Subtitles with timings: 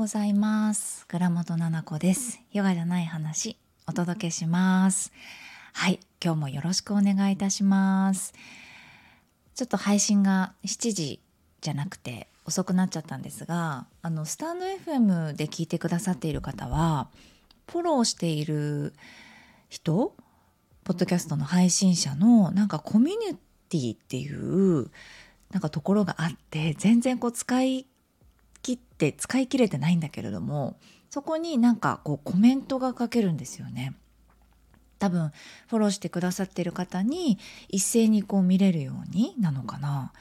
[0.00, 1.06] ございます。
[1.08, 2.40] 倉本々子です。
[2.52, 5.12] ヨガじゃない話お届けします。
[5.74, 8.32] はい今日もよろしくお願いいたします。
[9.54, 11.20] ちょっと配信が7時
[11.60, 17.08] じゃなくて遅くなっちゃったんですがあのスタンド FM で聞いてくださっている方は
[17.70, 18.94] フォローしている
[19.68, 20.14] 人
[20.84, 23.36] ポッドキャストの配信者のなんかコミュニ
[23.68, 24.90] ティっていう
[25.50, 27.86] なんかところがあって全然こう使い
[28.62, 30.76] 切って使い切れてないんだけれども
[31.08, 33.94] そこになんかこうコメントが書けるんですよね。
[35.00, 35.32] 多分
[35.68, 37.38] フォローしてくださってる方に
[37.68, 40.12] 一斉にこう見れるようになのかな。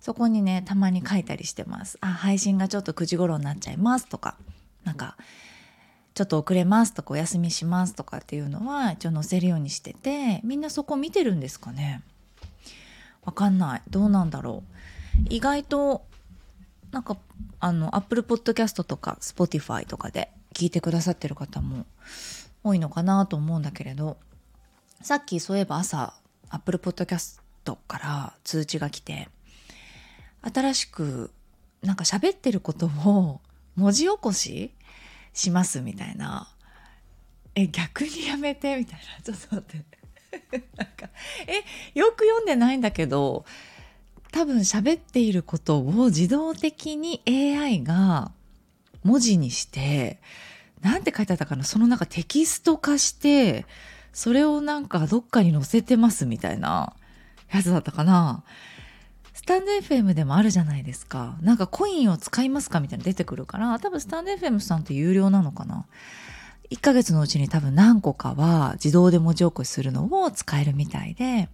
[0.00, 1.98] そこにねたまに書いたりしてます。
[2.00, 4.36] あ配信がちょっと9時頃になっちゃいますとか。
[4.84, 5.16] なんか
[6.14, 12.02] ちょっと遅れますとかお休みしますとかっていうのは一応載せるようにしててみんなそこ見てるんですかね。
[13.22, 13.82] わかんない。
[13.88, 15.26] どうなんだろう。
[15.30, 16.04] 意外と
[16.90, 17.16] なんか
[17.64, 21.86] あの Apple Podcast とか Spotify とかで聞いてくださってる方も
[22.64, 24.16] 多いのかなと思うんだけれど
[25.00, 26.12] さっきそういえば朝
[26.50, 27.40] Apple Podcast
[27.86, 29.28] から通知が来て
[30.42, 31.30] 新しく
[31.82, 33.40] なんか喋ってることを
[33.76, 34.72] 文字起こし
[35.32, 36.48] しますみたいな。
[37.54, 39.22] え逆にやめてみたいな。
[39.22, 39.80] ちょっと待っ
[40.50, 40.66] て。
[40.76, 41.08] なんか
[41.46, 41.62] え
[41.98, 43.44] よく読んでないんだけど
[44.32, 48.32] 多分喋っていることを自動的に AI が
[49.04, 50.18] 文字にして、
[50.80, 51.62] なんて書いてあったかな？
[51.62, 53.66] そのなんかテキスト化して、
[54.12, 56.94] それをなんかどっかに載せてますみたいな
[57.52, 58.42] やつだったかな？
[59.34, 61.36] スタンド FM でもあるじゃないですか。
[61.42, 65.86] なんかコインを使いますかみたいな出てくるから、多分スタンド FM さんって有料なのかな
[66.70, 71.48] ？1ヶ月のうちに多分何個かは自動で文字起こしするのを使えるみたいで、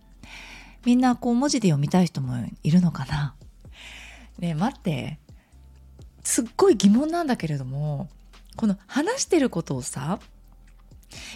[0.85, 3.35] みんなこう文字で読みたい人もいるのかな？
[4.39, 5.19] ね待って。
[6.25, 8.09] すっごい疑問なんだけれども
[8.57, 10.21] この話してることをさ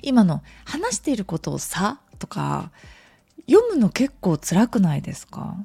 [0.02, 2.70] 今の話していることをさとか
[3.48, 5.56] 読むの結構辛くないですか？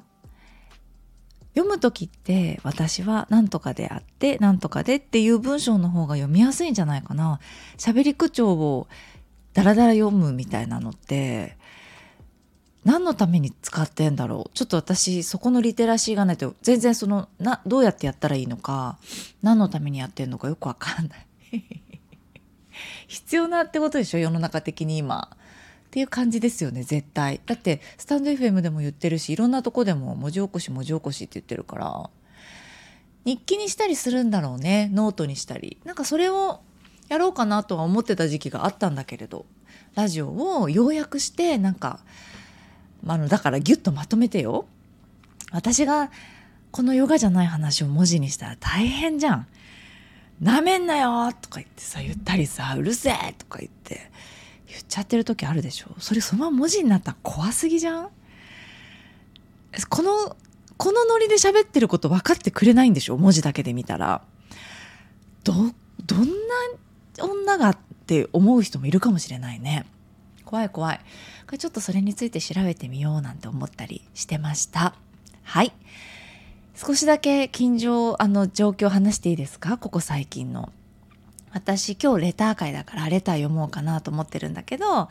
[1.54, 7.40] 読む時って私は何とかであって何とかでっていう文章の方が読みやすいんじゃないかな。
[7.76, 8.88] 喋り口調を
[9.52, 11.58] ダラダラ読むみたいなのって
[12.88, 14.50] 何のために使ってんだろう？
[14.54, 18.96] ちょっと私そこのリテラシーがないと全然そのなどうやってやったらいいのか
[19.42, 21.26] 何のためにやってんのかよくわかんない。
[23.06, 24.18] 必要なってことでしょ？
[24.18, 25.36] 世の中的に今。
[25.88, 27.42] っていう感じですよね絶対。
[27.44, 32.10] だってスタンド FM でも言ってるしいろんなとこでも文字起こし文字起こしって言ってるから。
[33.26, 35.76] 日記にしたりするんだろうねノートにしたり。
[35.84, 36.60] なんかそれを
[37.08, 39.44] やろうかなとは思ってた時期があったんだけれど。
[39.94, 42.00] ラジオを要約してなんか
[43.06, 44.66] あのだからギュッとまとめてよ。
[45.50, 46.10] 私が
[46.70, 49.46] このヨガじゃない話を文字にしたら大変じゃん。
[50.40, 54.10] なめんなよとか言ってさ言ったりさうるせえとか言って
[54.68, 55.88] 言っちゃってる時あるでしょ。
[55.98, 58.08] それそのまま文字になったら怖すぎじゃん。
[59.88, 60.36] この
[60.76, 63.16] このノリで喋ってること分かってくれないんでしょ？
[63.16, 64.22] 文字だけで見たら。
[65.44, 66.26] どどん
[67.18, 69.86] な女がって思う人もいるかもしれないね。
[70.48, 70.98] 怖い怖い。
[71.44, 74.94] これちょっとそれについて調べてみようなんて思ったりしてました。
[75.42, 75.72] はい。
[76.74, 79.76] 少しだけ近所あの状況を話していいですか？
[79.76, 80.72] ここ最近の。
[81.52, 85.08] 私今日レター会だからレター読もうかなと思ってるんだけど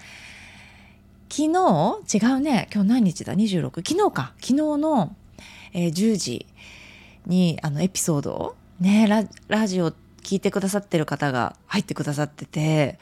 [1.30, 2.68] 昨日違うね。
[2.74, 4.34] 今日何日だ？26昨日か。
[4.40, 5.16] 昨日の、
[5.74, 6.48] えー、10時
[7.28, 9.92] にあのエピソードをねララジオ
[10.24, 12.98] 聞いてくださってる方が入ってくださってて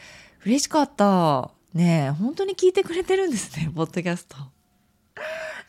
[0.46, 1.55] 嬉しかった。
[1.76, 4.38] ねえ、本当に聞いてくれてるんですね、 ポッドキャスト。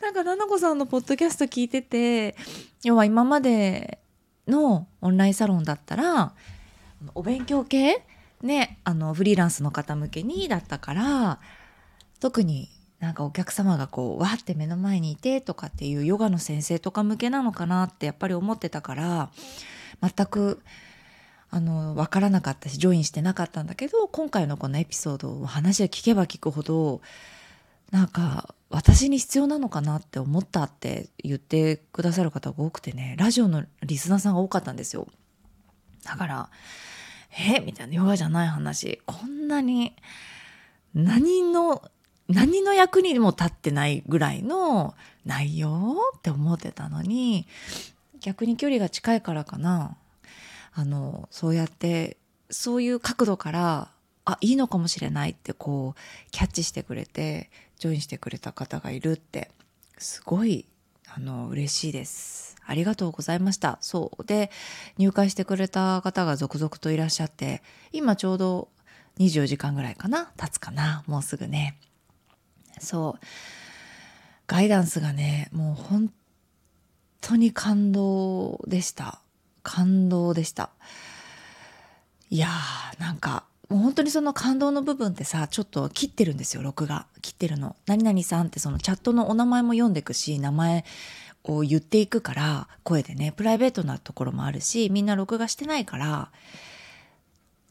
[0.01, 2.37] なんか、ななこさんのポッドキャスト聞いてて、
[2.83, 3.99] 要は今まで
[4.47, 6.33] のオンラインサロンだったら、
[7.13, 8.05] お勉強系
[8.41, 11.39] ね、あの、フリーランスの方向けにだったから、
[12.21, 12.69] 特に
[12.99, 19.29] なんかお客様がこう、わって目の前にいてとかっていうヨガの先生とか向けなのかなってやっぱり思ってたから、
[20.01, 20.63] 全く
[21.49, 27.01] あの分からなかったしジョインしてなかったんだけど今回のこのエピソードを話を聞けば聞くほど
[27.91, 35.07] なんか私に必要なのかなって思ったって言ってくださる方が多くてねラジオのリスナーさんが多かったんですよ。
[36.03, 36.49] だから
[37.39, 39.95] えみたいなヨガじゃない話こんなに
[40.93, 41.81] 何の
[42.27, 44.95] 何の役にも立ってないぐらいの
[45.25, 47.47] 内容って思ってたのに
[48.19, 49.95] 逆に距離が近いからかな。
[50.79, 52.17] あのそうやって
[52.51, 53.89] そういう角度から
[54.25, 59.49] あいいのかもしれないってこうキャッチしてくれてジョインしてくれた方がいるって
[59.97, 60.67] すごい
[61.11, 62.55] あの嬉しいです。
[62.63, 63.79] ありがとうございました。
[63.81, 64.23] そう。
[64.23, 64.51] で
[64.99, 68.69] 入会してくれた方が続々といらっしゃって今ちょうど
[69.17, 70.31] 24時間ぐらいかな？
[70.37, 71.03] 経つかな？
[71.07, 71.79] もうすぐね。
[72.79, 73.25] そう。
[74.45, 76.13] ガイダンスがねもう本
[77.19, 79.21] 当に感動でした。
[79.67, 80.69] 感動でした。
[82.29, 87.05] いやーなんかもう本当にその感動の部分ってさちょっと切ってるんですよ録画。
[87.21, 87.75] 切ってるの。
[87.85, 90.85] 何々さんってそのチャットのお名前も読んでくし名前
[91.43, 96.31] を言っていくから声でねプライベートなところもあるしみんな録画してないから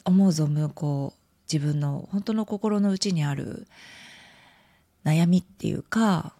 [0.05, 1.19] 思う存分こう
[1.51, 3.67] 自分の本当の心の内にある
[5.03, 6.33] 悩みっていうか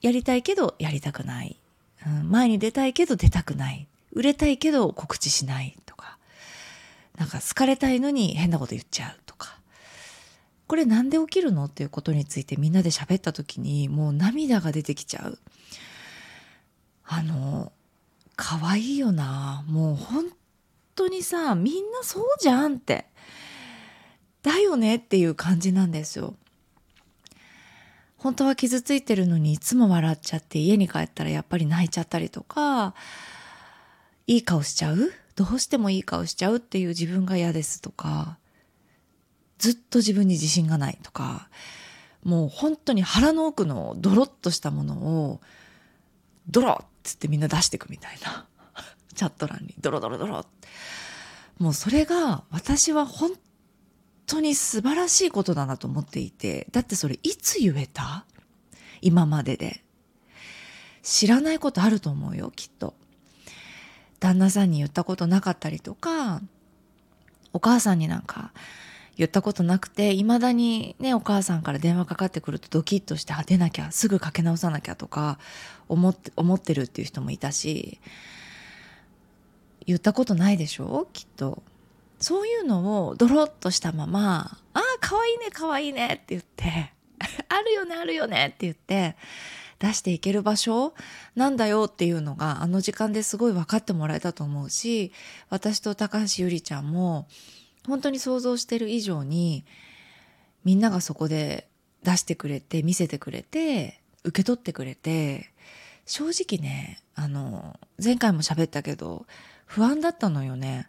[0.00, 1.56] やりたいけどやりたくない、
[2.06, 3.86] うん、前に出たいけど出たくない。
[4.12, 6.18] 売れたいけど告知しないとか。
[7.18, 9.58] なんか好かれたいのに変なこと言っちゃうとか。
[10.66, 15.38] これなんで起きるのっていうことについてみんなで喋った時にもう涙が出てきちゃう。
[17.04, 17.72] あの
[18.36, 19.64] 可愛いよな。
[19.68, 20.26] もう本
[20.94, 23.06] 当にさみんなそうじゃんって。
[24.42, 26.34] だよねっていう感じなんですよ。
[28.16, 32.94] 本当は傷ついてるのにいつも笑っちゃって家に帰ったらやっぱり泣いちゃったりとか。
[34.26, 35.12] いい顔しちゃう？
[35.34, 38.38] どうしてもいい顔しちゃうっていう自分が嫌ですとか
[39.58, 41.48] ずっと自分に自信がないとか
[42.22, 45.40] もう本当に腹の奥のドロッとしたものを
[46.48, 48.46] ドロッつってみんな出していくみたいな。
[49.14, 49.74] チャット欄に。
[49.80, 50.44] ドロドロドロ
[51.58, 53.32] もうそれが私は本
[54.26, 58.24] 当に素晴らしいことだなと思っていてだってそれいつ言えた？
[59.00, 59.82] 今までで。
[61.02, 62.94] 知らないことあると思うよきっと。
[64.22, 66.40] 旦那さんに言ったことなかったりとか
[67.52, 68.52] お母さんになんか
[69.16, 75.38] 言ったことなくていまだにねお母さんから電話かかってくるとドキッとしてあ出なきゃすぐかけ直さなきゃとか
[75.88, 77.98] 思って思ってるっていう人もいたし
[79.86, 81.08] 言ったことないでしょ？
[81.12, 81.62] きっと。
[82.20, 86.92] そういうのをドロッとしたまま「ああかわいいねかわいいね」って言って
[87.50, 89.16] 「あるよねあるよね」って言って
[89.82, 90.94] 出していける場所？
[91.34, 95.12] なんだよっていうのがあの時間ですごい分かってもらえたと思うし
[95.50, 97.26] 私と高橋ゆりちゃんも
[97.88, 99.64] 本当に想像してる以上に
[100.64, 101.66] みんながそこで
[102.04, 105.50] 出してくれて見せてくれて受け取ってくれて
[106.06, 109.26] 正直ねあの前回も喋ったけど
[109.66, 110.88] 不安だったのよね。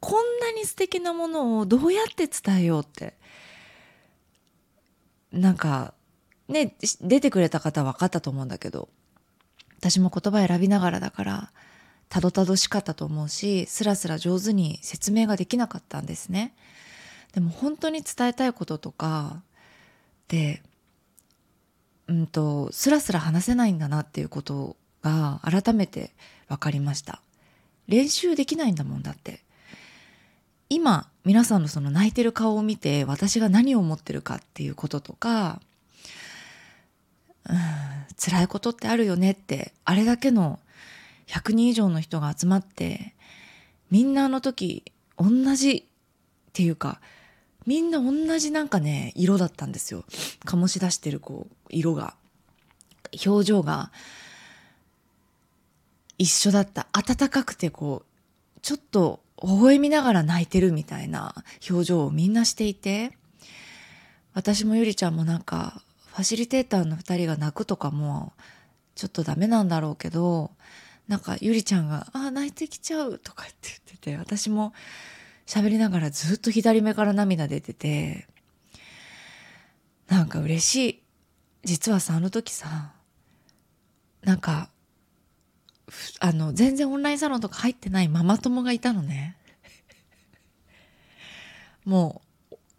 [0.00, 3.14] こんなに素敵なものをどうやって伝えようって。
[5.32, 5.94] なんか
[6.48, 8.88] ね出てくれた方は分かったと思うんだけど
[9.78, 11.50] 私も言葉選びながらだから
[12.08, 16.54] たどたどしかったと思うしスラスラ上手に説明ができなかったんですね。
[17.32, 19.42] でも本当に伝えたいこととか
[20.28, 20.62] で
[22.06, 26.12] うんとスラスラ話せないんだなっていうことが改めて
[26.48, 27.20] 分かりました
[27.88, 29.40] 練習できないんだもんだって
[30.68, 35.60] 今皆さんのその泣いてる顔を見て私が何を思ってるかっていうこととか、
[37.48, 37.56] うん、
[38.18, 40.58] 辛いことってあるよねってあれだけの
[41.26, 43.14] 100人以上の人が集まって
[43.90, 44.84] みんなあの時
[45.18, 45.86] 同じ
[46.50, 47.00] っていうか
[47.66, 50.04] みんな同じなんかね色だったんですよ。
[50.44, 52.14] 醸し出してるこう色が。
[53.24, 53.92] 表情が
[56.18, 56.88] 一緒だった。
[56.92, 61.34] 温かくてこうちょっと微笑みながら泣いてるみたいな
[61.68, 63.16] 表情をみんなしていて
[64.32, 65.82] 私もゆりちゃんもなんか
[66.14, 68.32] ファシリテーターの2人が泣くとかも
[68.94, 70.52] ちょっとダメなんだろうけど
[71.08, 74.72] なんかゆりちゃんが「あ泣いてきちゃう」とかって言ってて私も
[75.44, 78.28] 喋りながらずっと左目から涙出てて
[80.06, 81.02] なんか嬉しい。
[81.64, 82.92] 実はさあの時さ
[84.22, 84.68] なんか
[86.20, 89.36] あの全然オンラインサロンとか入ってないママ友がいたのね。
[91.84, 92.28] もう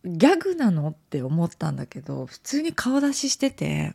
[0.06, 0.90] ギャグなの？
[0.90, 3.94] って思ったんだけど普通に顔出ししてて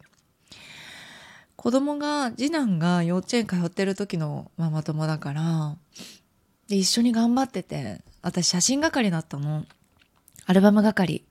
[1.56, 5.76] 子供が次男が幼稚園通ってる時のママ友だから
[6.68, 9.64] で一緒に頑張ってて私写真係だったの。
[10.46, 11.24] アルバム係。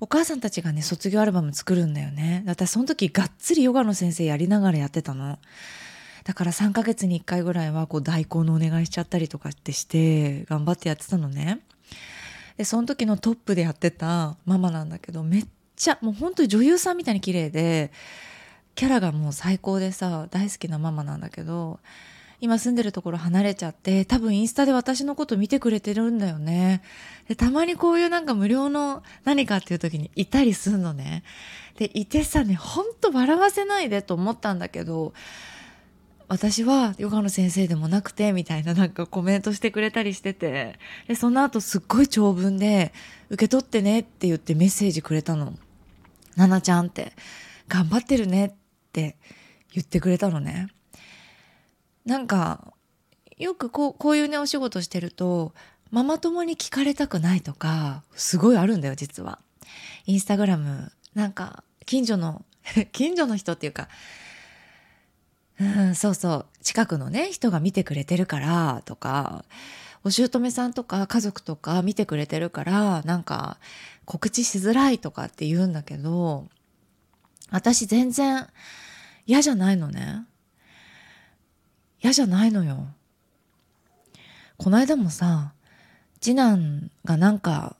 [0.00, 2.44] お母さんたちがね卒業アルバム作るんだよね。
[2.46, 5.38] 私その時がっつりヨガの先生やりながらやってたの。
[6.24, 11.60] だから3ヶ月に1回ぐらいはこう代行のお願いしちゃったりとかってして頑張ってやってたのね。
[12.58, 15.46] でその時のトップでやってたママなんだけどめっ
[15.76, 17.92] ちゃもう本当に女優さんみたいに綺麗で
[18.74, 21.78] キャラがもう最高でさ大好きなママなんだけど
[22.40, 26.82] 今住んでるところ離れちゃって多分インスタで私のこと見てくれてるんだよね。
[27.28, 31.24] でたまにこういうなんか無料の何かっていう時にいたりすんのね。
[31.76, 35.14] でいてさねほんと笑わせないでと思ったんだけど
[36.28, 42.92] 私はヨガの先生でもなくてみたいななんかコメントしてくれたりしててでその後すっごい長文で
[43.30, 45.54] 受け取ってねって言ってメッセージくれたの。
[46.36, 47.12] ななちゃんって
[47.66, 48.52] 頑張ってるねっ
[48.92, 49.16] て
[49.72, 50.68] 言ってくれたのね。
[52.04, 52.72] なんか
[53.38, 55.52] よくこうこういうねお仕事してると
[55.90, 59.40] ママ友に聞かれたくないとかすごいあるんだよ実は。
[60.06, 62.44] インスタグラムなんか近所の
[62.92, 63.88] 近所の人っていうか
[65.60, 66.46] うん、そうそう。
[66.62, 69.44] 近くのね人が見てくれてるからとか
[70.04, 73.58] お姑さんとか家族とか見てくれてるからなんか
[74.04, 76.46] 告知しづらいとかって言うんだけど
[77.50, 78.46] 私全然
[79.26, 80.24] 嫌じゃないのね。
[82.00, 82.86] 嫌じゃないのよ。
[84.56, 85.52] この間もさ
[86.20, 87.76] 次男がなんか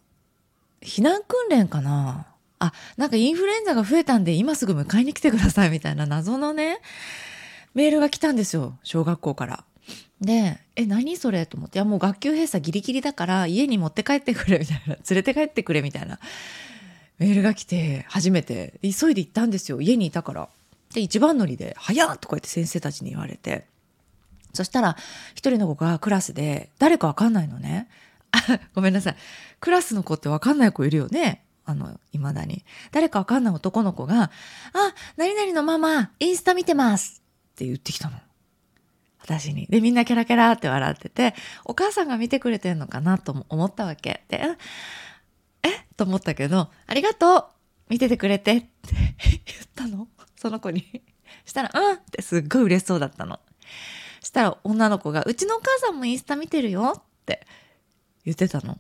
[0.81, 2.27] 避難訓練かな。
[2.61, 6.81] あなんかインフルエンザが増えたんで今すぐ迎えに来てくださいみたいな謎のね
[7.75, 9.65] メールが来たんですよ小学校から。
[10.21, 16.19] で「え何それ?」と思って「いやもう学級閉鎖ギリギリだから家に持って帰ってくれ」みたいな「連れて帰ってくれ」みたいな
[17.19, 20.49] メールが来て初めて急いで行ったんですよ家にいたから。
[20.95, 23.67] で一番乗りで「早っ!」とか言って先生たちに言われて
[24.55, 24.97] そしたら
[25.35, 27.89] 一人の子がクラスで誰かわかんないのね。
[28.75, 29.17] ごめんなさい
[29.61, 32.65] クラスの子ってわかんない子いるよねあの、未だに。
[32.93, 34.31] 誰かわかんない男の子が、あ、
[35.19, 37.18] 何々のママ、インスタ見てます
[37.59, 38.17] って言ってきたの。
[39.21, 39.67] 私に。
[39.67, 41.35] で、みんなキャラキャラって笑ってて、
[41.65, 44.23] お母さんが見てくれてんのかなと思ったわけ。
[44.29, 44.41] で、
[45.65, 47.47] えと思ったけど、ありがとう
[47.89, 48.69] 見ててくれてって
[49.45, 51.03] 言ったのその子に。
[51.45, 51.97] したら、うん？
[51.97, 53.41] ってすっごい嬉しそうだったの。
[54.23, 57.45] したら女の子が、うちのお母さんもインスタ見てるよって
[58.25, 58.79] 言ってたの。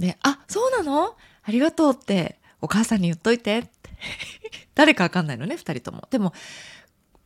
[0.00, 1.16] で、あ、そうなの？
[1.44, 3.70] ありがとうってお母さんに言っといてって。
[4.74, 6.06] 誰かわかんないのね、二人とも。
[6.10, 6.32] でも、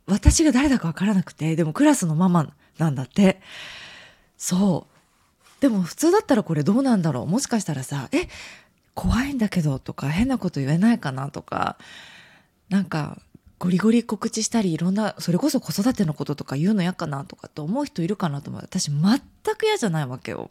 [0.05, 3.41] 私が誰だかわからなくて、でもクラスのママなんだって。
[4.37, 5.61] そう。
[5.61, 8.27] でも普通だったらこれどうなんだろうもしかしたらさ、え、
[8.95, 11.77] 怖いんだけどとか変なこと言えないかなとか、
[12.69, 13.21] なんか
[13.59, 18.61] ゴリゴリ告知したりいろんな、それこそ子育てのこととか言うの嫌かなとかって思う人いるかなと思う。
[18.61, 19.01] 私全
[19.55, 20.49] く嫌じゃないわけよ。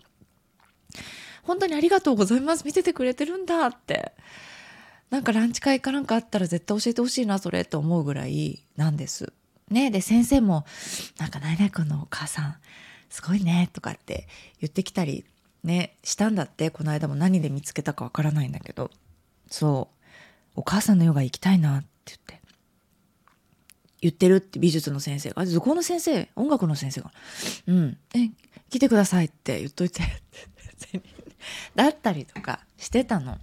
[1.42, 2.64] 本当にありがとうございます。
[2.64, 4.12] 見ててくれてるんだって。
[5.10, 9.34] なんかランチ会かなんかあったら絶対教えてほしいな、それって思うぐらいなんです。
[9.70, 10.66] ね、で先生も
[11.18, 12.56] 「なんか何々君のお母さん
[13.08, 14.28] すごいね」とかって
[14.60, 15.24] 言ってきたり
[15.64, 16.70] ねしたんだって。
[16.70, 18.90] この間も何で見つけたかわからないんだけど。
[19.48, 20.08] そう
[20.56, 22.42] 「お母さんのヨガ行きたいな」って言って。
[24.00, 27.12] 言ってるって美術の先生が「図工の先生音楽の先生が
[27.68, 28.30] 「うんえ
[28.68, 30.02] 来てください」って言っといて。
[31.74, 33.38] だったりとかしてたの。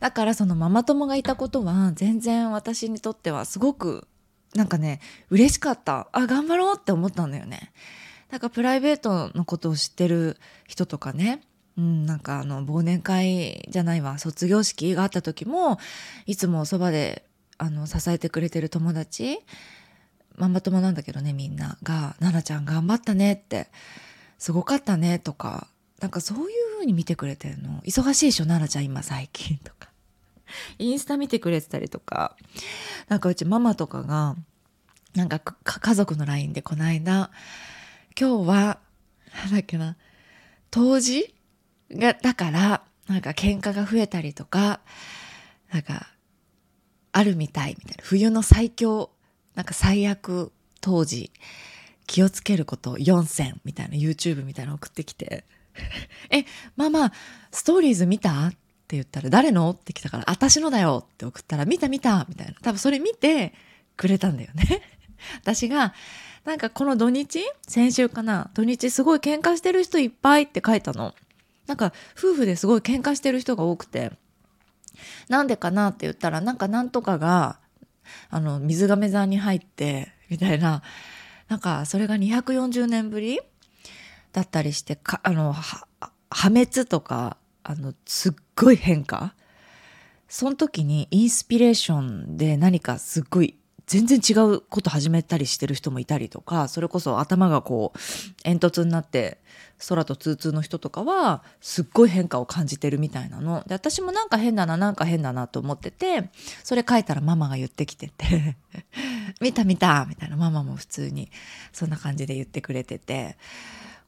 [0.00, 4.07] だからそのママ友がいたことは全然私にとってはすごく
[4.54, 5.00] なんかね
[5.30, 6.08] 嬉しかった。
[6.12, 7.72] あ頑張ろうって思ったんだよね。
[8.30, 11.42] なんかプライベートのことを知ってる人とかね。
[11.76, 14.18] うん、なんかあの忘年会じゃないわ。
[14.18, 15.78] 卒業式があった時も
[16.26, 17.24] いつもそばで
[17.56, 19.38] あの支えてくれてる友達。
[20.36, 21.78] ママ友なんだけどねみんな。
[21.82, 23.68] が「奈々ちゃん頑張ったね」って
[24.38, 25.68] 「すごかったね」とか。
[26.00, 27.80] なんかそういう風に見てくれてるの。
[27.80, 29.87] 忙しいでしょ奈々ちゃん今最近とか。
[30.78, 32.36] インスタ見てくれてたりとか、
[33.08, 34.36] なんかうちママとかが、
[35.14, 37.30] なんか家族の LINE でこの間、
[38.18, 38.80] 今日は、
[39.34, 39.96] なんだっけな、
[40.70, 41.34] 冬至
[41.90, 44.80] が、だから、なんか喧嘩が増えたりとか、
[45.72, 46.08] なんか、
[47.12, 48.04] あるみたいみたいな。
[48.04, 49.10] 冬の最強、
[49.54, 51.32] なんか最悪当時、
[52.06, 55.44] 気をつけること4選みたいな YouTube みたいなの送ってきて、
[56.30, 56.44] え、
[56.76, 57.12] ママ、
[57.52, 58.52] ストーリーズ見た？
[58.88, 59.70] って言ったら、誰の？
[59.70, 62.54] って来たから、私のだよって送ったら、見た見たみたいな。
[62.62, 63.52] 多分それ見て
[63.98, 64.80] くれたんだよね。
[65.42, 65.92] 私が、
[66.46, 71.14] なんかこの土日先週かな土日すごい喧嘩してる人いっぱいって書いたの。
[71.66, 74.12] なんか夫婦ですごい喧嘩してる人が多くて。
[75.28, 75.88] なんでかな？
[75.88, 77.60] って言ったら、なんかなんとかが、
[78.30, 80.82] あの、水亀座に入って、みたいな、
[81.48, 83.38] なんかそれが240年ぶり
[84.32, 87.37] だったりして、かあの、破滅とか
[87.68, 89.34] あのすっごい変化。
[90.26, 93.56] その時にインスピレーションで何かすっごい
[93.86, 97.98] 全然違うこと始めたりしてる人もいたりとかそれこそ頭がこう
[98.42, 99.38] 煙突になって
[99.88, 103.62] 空と通通の人とかはすっごい変化を感じてるみたいなの。
[103.66, 106.30] で私もなんか変だななんか変だなと思ってて
[106.64, 108.56] それ書いたらママが言ってきてて
[109.40, 110.36] 見た見たみたいな。
[110.36, 111.30] ママも普通に
[111.72, 113.36] そんな感じで言ってくれてて。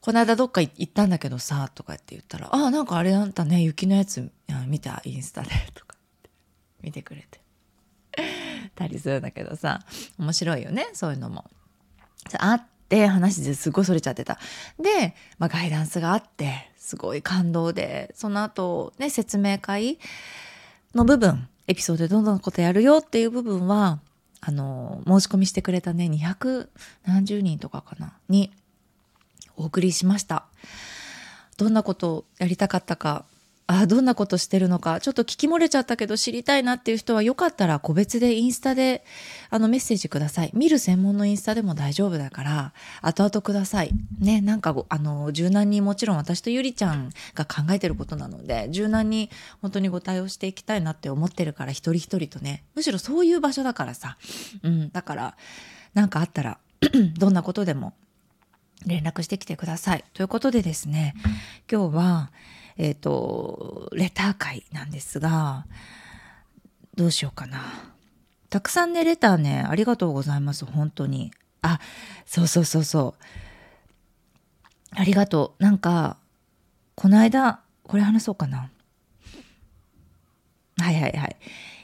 [0.01, 4.31] この間どっか行ったんだけどさとかって言ったら「あなんかあれあんたね雪のやつ
[4.67, 5.01] 見た？
[5.05, 6.29] インスタで」とかって
[6.81, 7.39] 見てくれて
[8.75, 9.81] たりするんだけどさ
[10.17, 11.45] 面白いよねそういうのも。
[12.39, 14.37] あって話ですごいそれちゃってた。
[14.79, 19.97] で、まあ、ガイダンスがあってすごい感動でその後ね説明会
[20.93, 23.99] の部分エピソードでどんどんことやるよっていう部分は
[24.39, 26.67] あの申し込みしてくれたね200
[27.05, 28.13] 何十人とかかな？
[28.29, 28.51] に
[29.57, 30.45] お送りしました。
[31.57, 33.25] どんなことをやりたかったか。
[33.73, 34.99] あどんなことしてるのか。
[34.99, 39.05] ちょっと聞き漏れちゃったけど知りたいなっていう人はよかったら個別でインスタで
[39.49, 40.51] あのメッセージください。
[40.53, 43.91] 見る専門のインスタでも大丈夫だから後々ください。
[44.19, 49.29] ねなんかあの柔軟にもちろん私とゆりちゃんが考えてることなので柔軟に
[49.61, 52.63] 本当にご対応していきたいなって思ってるから一人一人とね。
[52.75, 54.17] むしろそういう場所だからさ。
[54.63, 55.37] うんだから
[55.93, 56.57] 何かあったら
[57.17, 57.93] どんなことでも
[58.85, 61.13] 連絡してきてくださいということでですね
[61.71, 62.31] 今日は
[62.77, 65.65] えっ、ー、と、レター会なんですが、
[66.95, 67.61] どうしようかな。
[68.49, 71.31] たくさんね、レターね、ありがとうございます、本当に。
[71.61, 71.79] あ、
[72.25, 73.23] そうそうそうそう。
[74.95, 75.63] ありがとう。
[75.63, 76.17] なんか、
[76.95, 78.71] この間、これ話そうかな。
[80.77, 81.37] はいはいはい。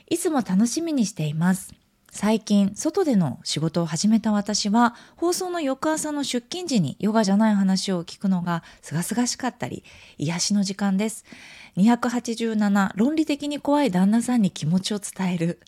[0.10, 1.74] いつも楽しみにしています。
[2.11, 9.83] 最近外での仕事を始めた私は放送の翌朝の出勤時にヨガじゃない話を聞くのが清々しかったり
[10.17, 11.25] 癒しの時間です。
[11.77, 15.59] 287論理的に怖い旦那さんに気持ちを伝える。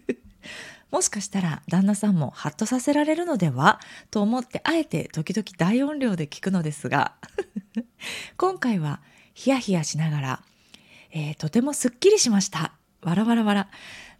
[0.90, 7.14] もしかしたら旦那さんもハッとさせられるのではと思ってあえて時々大音量で聞くのですが
[8.36, 9.00] 今回は
[9.34, 10.42] ヒヤヒヤしながら、
[11.10, 12.72] えー、とてもすっきりしました。
[13.02, 13.68] わらわらわら。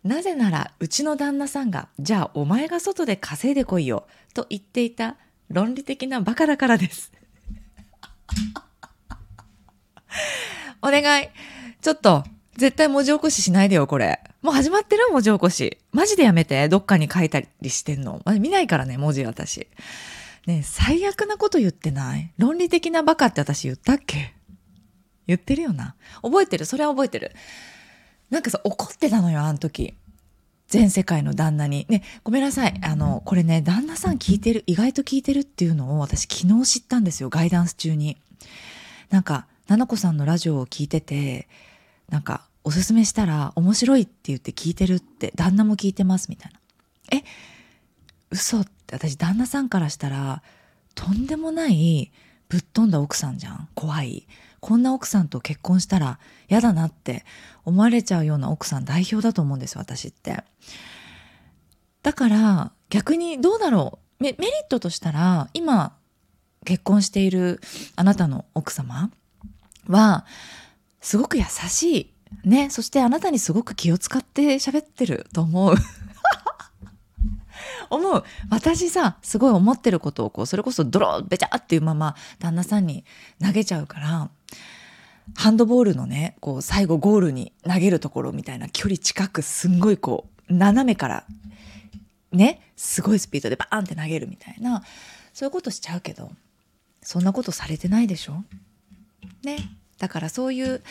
[0.07, 5.17] なぜならうちの旦那さんが、じゃあお前が外で稼いでこいよ、と言っていた
[5.49, 7.13] 論理的なバカだからです。
[10.81, 11.29] お願い。
[11.83, 12.25] ちょっと、
[12.57, 14.23] 絶対文字起こししないでよ、これ。
[14.43, 15.09] もう始まってる？
[15.11, 15.79] 文字起こし。
[15.93, 16.69] マジでやめて？
[16.69, 18.23] どっかに書いたりしてんの？
[18.39, 19.67] 見ないからね、文字私。
[20.47, 22.33] ね最悪なこと言ってない？
[22.39, 24.35] 論理的なバカって私言ったっけ？
[25.27, 25.97] 言ってるよな。
[26.23, 26.65] 覚えてる？
[26.65, 27.33] それは覚えてる。
[28.31, 29.95] なんかさ、怒ってたのよ、あの時。
[30.69, 31.87] 全世界の旦那に。
[31.89, 32.79] ね、ごめんなさい。
[32.83, 38.17] あの、これね、旦那さん聞いてる、意外と聞いてるっていうのを私昨日知ったんですよ、ガイダンス中に。
[39.11, 41.49] なんか、ななこさんのラジオを聞いてて、
[42.09, 46.59] なんか、おすすめしたら面白いって言って聞いてるって、旦那も聞いてますみたいな。
[47.19, 47.25] え、
[48.31, 50.43] 嘘って私旦那さんからしたら、
[50.97, 52.11] とんでもない
[52.49, 53.69] ぶっ飛んだ奥さんじゃん。
[53.75, 54.27] 怖い。
[54.67, 57.25] こんな奥さんと結婚したら嫌だなって
[57.65, 60.43] 思われちゃうような奥さん代表だと思うんです私って。
[62.03, 65.97] だから逆にどうだろうメリットとしたら今
[66.65, 67.61] 結婚している
[67.95, 69.13] あなたの奥様
[69.87, 70.27] は
[71.01, 72.15] すごく優しい。
[72.43, 72.69] ね。
[72.69, 75.77] そしてあなたにすごく気を使って喋ってると思う。
[77.91, 78.25] 思う。
[78.51, 83.05] 私さ、すごい思ってることをこう、それこそドローベチャっていうまま旦那さんに
[83.45, 84.31] 投げちゃうから、
[85.35, 91.27] ハンドボールのね、こう、最後ゴールに投げるところみたいな距離近くすんごいこう、斜めから、
[92.33, 94.85] ね、すごいスピードでバーンって投げるみたいな、
[95.35, 96.31] そういうことしちゃうけど、
[97.03, 98.45] そんなことされてないでしょ？
[99.43, 99.59] ね。
[99.99, 100.83] だからそういう、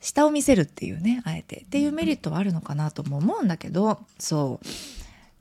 [0.00, 1.60] 下を見せるっていうね、あえて。
[1.60, 4.66] っていうメリットはあるのかなとも思うんだけど、そう。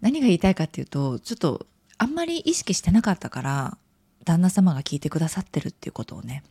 [0.02, 1.66] 何が言いたいかっていうと、ちょっと
[1.98, 3.78] あんまり意識してなかったから、
[4.26, 6.44] 旦那様が聞いてくださってるっていうことをね、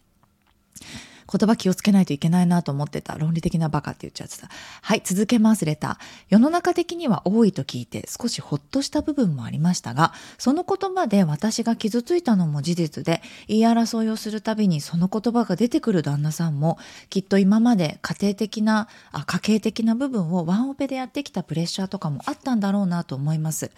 [1.31, 3.17] 言葉気をつけないといけないなと思ってた。
[3.17, 4.49] 論理的なバカって言っちゃってた。
[4.83, 5.97] はい、続けます、レター。
[6.29, 23.71] 世の中的には多いと聞いて少しほっとした部分もありましたが、その言葉で私が傷ついたのも事実で、言い争いをするたびにその言葉が出てくる旦那さんも、きっと今まで家庭的な、あ家計的な部分をワンオペでやってきたプレッシャーとかもあったんだろうなと思います。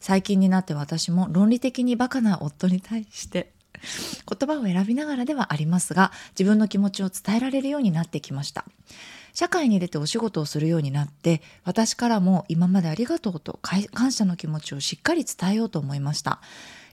[0.00, 3.53] 最近になって私も論理的にバカな夫に対して
[4.28, 8.64] 言葉を選びながらではありますが自分の気持ちを伝えられるようになってきました
[9.32, 16.40] 社会に出てお仕事をするようになって私からも今までありがとうと感謝の気持ちをしっかり伝えようと思いました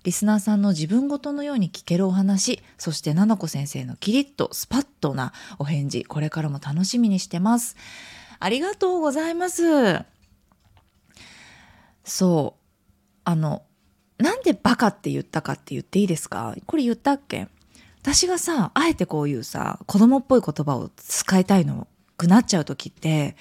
[0.04, 7.75] リスナーさんの自分ごとのように聞けるお話、そしてななこ先生のキリッとスパッとなお返事、これからも楽しみにしてます。
[8.39, 10.04] ありがとうございます。
[12.04, 12.62] そう。
[13.25, 13.62] あの、
[14.21, 16.55] なんでバカって言ったかって言っていいですか？
[16.65, 17.47] これ言ったっけ？
[18.01, 23.36] 私がさ、あえてこういうさ、子供っぽい言葉を使いたいのくなっちゃう時って、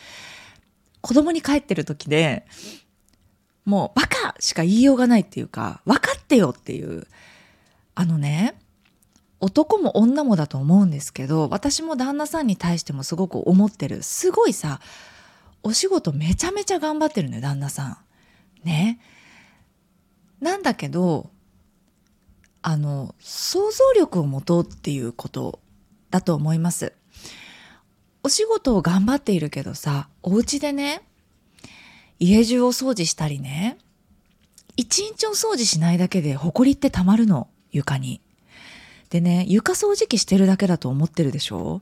[1.00, 2.46] 子供に帰ってる時で、
[3.64, 7.06] もうバカしか言いようがないっていうか分かってよっていう
[7.94, 8.58] あのね
[9.38, 14.80] 男も女もだと思うんですけど私も旦那さんに対してもすごく思ってるすごいさ
[15.62, 17.98] お仕事めちゃめちゃ頑張ってるね旦那さん。
[18.64, 18.98] ね。
[20.40, 21.31] なんだけど
[22.62, 25.61] あの想像力を持とうっていうこと
[26.11, 26.92] だと思います。
[28.22, 31.03] お仕事を頑張っているけどさお家でね
[32.18, 33.79] 家中を掃除したりね
[34.76, 38.20] 一日お掃除しないだけで埃ってたまるの床に。
[39.09, 41.81] でね床掃除機してるだけだと思ってるでしょ？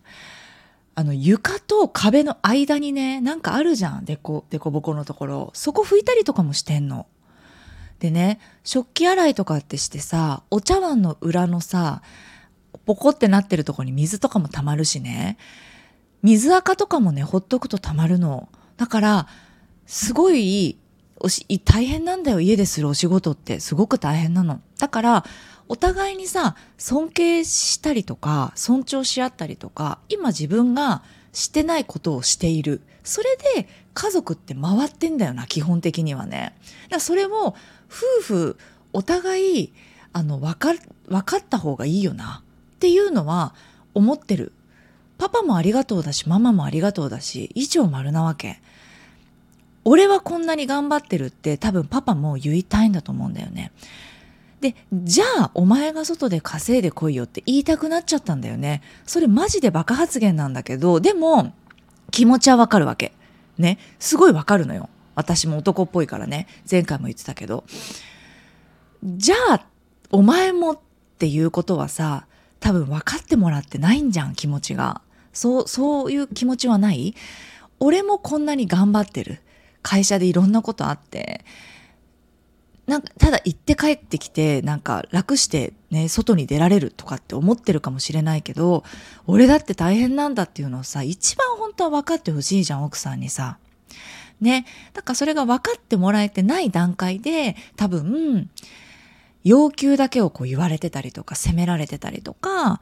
[0.94, 7.07] あの床と壁の間にねなんかあるじゃんでこでこぼこのところそこ拭いたりとかもしてんの。
[8.00, 12.02] でね食器洗いとかってしてさお茶碗の裏のさ
[12.87, 15.37] ポコってなってるとこに水とかもたまるしね。
[16.22, 18.48] 水垢とかもねほっとくとたまるの。
[18.76, 19.28] だから
[19.87, 20.78] すごい
[21.20, 23.61] おし大変なんだよ家でするお仕事って。
[23.61, 24.61] すごく大変なの。
[24.78, 25.24] だから
[25.68, 32.80] お互いにさ尊敬したりとか尊重し合ったりとか今自分がしてないことをしている。
[33.04, 36.54] それで家族って回ってんだよな基本的にはね。
[36.84, 37.54] だからそれを
[37.90, 38.57] 夫婦
[38.92, 39.72] お互い
[40.12, 40.74] あの分か
[41.09, 42.42] 分かった方がいいよな。
[42.77, 43.55] っていうのは
[43.94, 44.53] 思ってる。
[45.18, 48.61] パパもありがとうだしママもありがとうだし以上丸なわけ。
[49.85, 53.72] 俺はこんなに頑張ってるって多分パパも言いたいんだと思うんだよね。
[54.61, 58.83] でじゃあお前が外で稼いでこいよって言いたくなっちゃったんだよね。
[59.07, 61.53] それマジでバカ発言なんだけどでも
[62.11, 63.12] 気持ちはわかるわけ。
[63.57, 63.79] ね。
[63.98, 64.88] すごいわかるのよ。
[65.18, 66.46] 私も男っぽいからね。
[66.70, 67.64] 前回も言ってたけど。
[69.04, 69.66] じゃあ
[70.11, 70.78] お前もっ
[71.18, 72.26] ていうことはさ
[72.61, 75.02] 多分分かってもらってないんじゃん気持ちが。
[75.33, 77.14] そうそういう気持ちはない？
[77.81, 79.40] 俺もこんなに頑張ってる。
[79.83, 81.44] 会社でいろんなことあって。
[82.87, 88.83] なんかただ行って帰ってきてなんか楽してね外に出られるとかって思ってるかもしれないけど
[89.26, 93.59] 俺だって大変なんだっていうのをさ一番本当は分かってほしいじゃん奥さんにさ。
[94.40, 98.51] ねだからそれが分かってもらえてない段階で多分
[99.44, 102.81] 要求だけをこう言われてたりとか責められてたりとか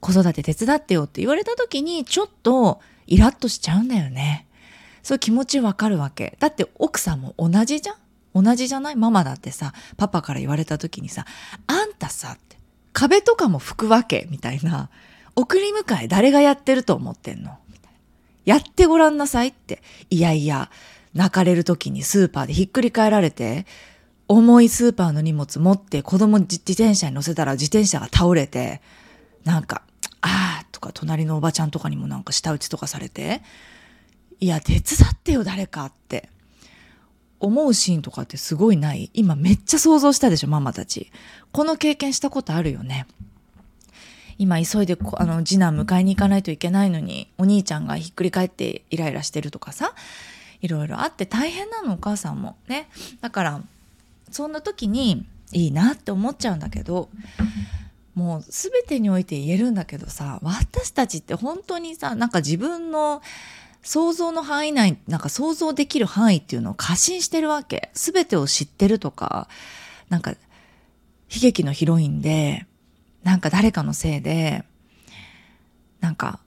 [0.00, 4.46] 子育て手伝ってよって言われた時にちょっとイラッとしちゃうんだよね。
[5.02, 6.36] そう気持ちわかるわけ。
[6.40, 8.42] だって奥さんも同じじゃん？
[8.44, 8.96] 同じじゃない？
[8.96, 11.24] ママだってさ、パパから言われた時にさ、
[11.68, 12.56] あんたさ、って、
[12.92, 14.90] 壁とかも拭くわけみたいな。
[15.36, 17.56] 送り迎え誰がやってると思ってんの？
[18.46, 19.82] やってごらんなさいって。
[20.08, 20.70] いやいや、
[21.12, 23.66] 泣かれる時にスーパーでひっくり返られて、
[24.28, 28.80] 重いスーパーの荷物持って子供自転車に乗せたら自転車が倒れて、
[29.44, 29.82] なんか、
[30.22, 33.42] ああとか隣のおばちゃんとかにもなんか舌打ちとかされて、
[34.40, 34.82] いや、手伝
[35.12, 36.30] ってよ誰かって。
[37.38, 41.10] 思うシーンとかってすごいない今めっちゃ想像したでしょママたち
[41.52, 43.06] この経験したことあるよね
[44.38, 49.94] 今急いであの次男迎えに行かないといけないのにお兄ちゃんがひっくり返ってイライラしてるとかさ
[50.60, 52.88] いろいろあって大変なのお母さんもね
[53.20, 53.62] だから
[54.30, 57.08] そんな時にいいなって思っちゃうんだけど
[58.14, 63.22] もう全てにおいて言えるんだけどさ私たちって本当にさなんか自分の
[63.86, 67.90] 想像の範囲内、なんか想像できる範囲っていうのを過信してるわけ。
[67.94, 69.48] すべてを知ってるとか、
[70.08, 70.36] なんか、悲
[71.40, 72.66] 劇のヒロインで、
[73.26, 74.62] なんか誰かのせいで、
[75.98, 76.38] なんか、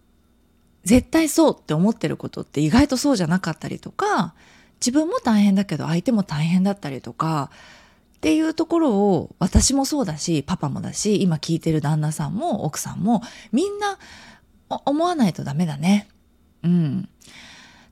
[0.86, 4.34] 絶対そうって思ってることって意外とそうじゃなかったりとか、
[4.80, 7.52] 自分も大変だけど相手も大変だったりとか、
[8.16, 14.00] っていうところを私もそうだし、パパもだし、今聞いてる旦那さんも奥さんもみんな
[14.70, 16.08] 思わないとダメだね。
[16.64, 17.10] うん。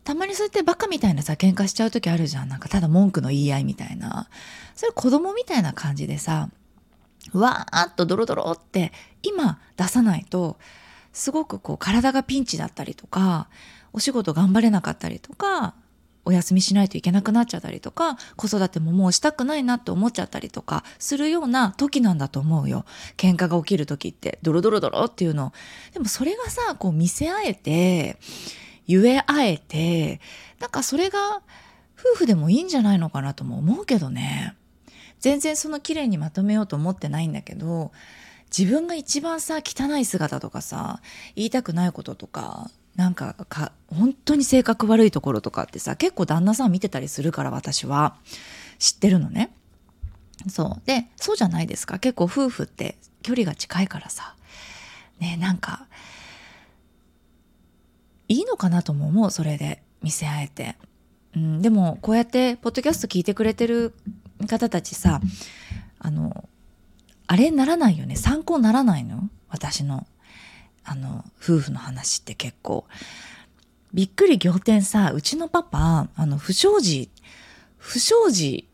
[0.06, 4.30] たまにそうやってバカみたいなさ喧嘩しちゃう時あるじゃんなんかただ文句の言い合いみたいな
[4.74, 6.50] それ子供みたいな感じでさ
[7.34, 8.92] わーっとドロドロって
[9.24, 10.58] 今出さないと
[11.14, 13.50] すごくこう体がピンチだったりとか
[13.94, 15.74] お仕事頑張れなかったりとか
[16.26, 22.84] お休みしないといけなくなっちゃったりとか子育てももうしたくないなって思っちゃったりとかするような時なんだと思うよ。
[23.16, 25.54] 喧嘩が起きる時ってドロドロドロっていうの。
[25.94, 28.18] でもそれがさこう見せ合えて
[28.88, 30.20] 言え合えて
[30.60, 31.42] なんかそれが
[31.98, 34.56] 夫婦でもいいんじゃないのかなとも思うけどね。
[35.20, 37.92] 全然その綺麗にまとめようと思ってないんだけど
[38.56, 41.02] 自分が一番さ汚い姿とかさ
[41.36, 48.16] 言いたくないこととかなんかか本当に性格悪いところとかってさ結構旦那さん見てたりするから私は。
[48.80, 49.52] 知ってるのね。
[50.50, 50.82] そう。
[50.86, 52.00] でそうじゃないですか。
[52.00, 54.36] 結構夫婦って距離が近いからさ。
[55.20, 55.88] ねなんか
[58.28, 59.84] いいのかなとも思うそれで。
[60.02, 60.76] 見せ合えて。
[61.36, 63.94] うん、でもこうやってポッドキャスト聞いてくれてる
[64.46, 65.22] 方たちさ
[66.00, 66.48] あの
[67.26, 68.16] あれならないよね？
[68.16, 69.30] 参考ならないの？
[69.50, 70.06] 私の
[70.84, 72.86] あの夫婦の話って結構。
[73.94, 77.10] びっくり仰天さうちのパパあの不祥事
[77.78, 78.68] 不祥事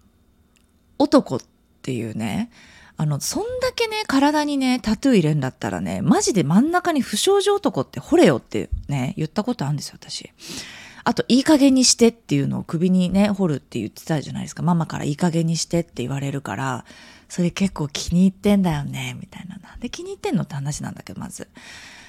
[0.97, 1.39] 男っ
[1.83, 2.49] ていうね
[2.97, 10.31] あのそんだけね体にねタトゥー入れんだったらねマジで真ん中に不祥事男って掘れよってね言ったことあるんですよ私。
[11.05, 14.63] あと、いい加減にしてっていうのを首にね、掘るって言ってたじゃないですか。
[14.63, 16.85] ママからいい加減にしてって言われるから、
[17.27, 19.57] それ結構気に入ってんだよね、みたいな。
[19.57, 21.49] なんで気に入ってんのって話なんだけど、まず。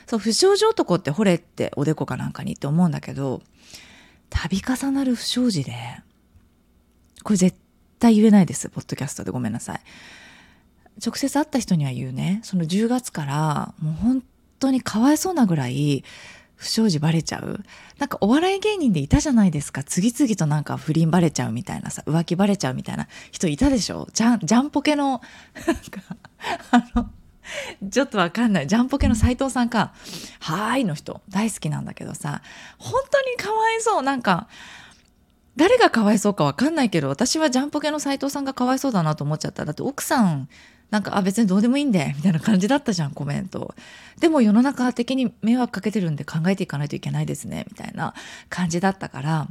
[0.06, 3.42] そう、不祥事男って掘れっておでこかなんかにって思うんだけど、
[4.30, 5.74] 度重なる不祥事で、
[7.22, 7.56] これ絶
[7.98, 9.80] 対言えないです、ポッドキャストでごめんなさい。
[11.04, 14.22] 直接会った人には言うね、その10月からもう本
[14.60, 16.04] 当にかわいそうなぐらい
[16.56, 17.60] 不祥事バレちゃう？
[17.98, 19.82] なんかお笑い芸人でいたじゃないですか。
[19.82, 24.08] 次々となんか不倫バレちゃうみたいなさ浮気バレちゃうみたいな人いたでしょ？
[24.12, 25.20] ジャンジャンポケの
[25.66, 26.00] なんか
[26.70, 27.10] あの
[27.90, 28.66] ちょっとわかんない。
[28.66, 29.92] ジャンポケの斎藤さんか
[30.40, 31.20] 「はーい」の人。
[31.28, 32.40] 大好きなんだけどさ。
[32.78, 34.02] 本当にかわいそう。
[34.02, 34.48] なんか
[35.56, 39.64] 誰がかわいそうかわかんないけど私はジャンポケの斎藤さんがかわいそうだなと思っちゃった。
[39.64, 40.48] だって奥さん
[40.94, 43.74] なんか、あ、別にどうでもいいんで、みたいな感じだったじゃん、コメント。
[44.20, 48.14] でも世の中的に迷惑かけてるんで考えていかないといけないですね、みたいな
[48.48, 49.48] 感じだったから、